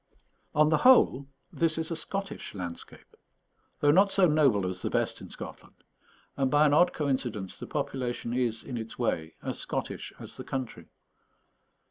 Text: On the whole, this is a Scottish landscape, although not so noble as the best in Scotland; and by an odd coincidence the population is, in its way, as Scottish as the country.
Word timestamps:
On 0.55 0.69
the 0.69 0.77
whole, 0.79 1.27
this 1.53 1.77
is 1.77 1.91
a 1.91 1.95
Scottish 1.95 2.55
landscape, 2.55 3.15
although 3.83 3.91
not 3.93 4.11
so 4.11 4.25
noble 4.25 4.65
as 4.67 4.81
the 4.81 4.89
best 4.89 5.21
in 5.21 5.29
Scotland; 5.29 5.83
and 6.35 6.49
by 6.49 6.65
an 6.65 6.73
odd 6.73 6.91
coincidence 6.91 7.55
the 7.55 7.67
population 7.67 8.33
is, 8.33 8.63
in 8.63 8.77
its 8.77 8.97
way, 8.97 9.35
as 9.43 9.59
Scottish 9.59 10.11
as 10.17 10.37
the 10.37 10.43
country. 10.43 10.89